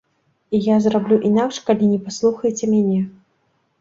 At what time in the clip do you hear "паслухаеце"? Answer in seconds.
2.07-2.65